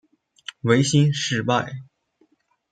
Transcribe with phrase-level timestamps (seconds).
[0.61, 1.71] 维新事败。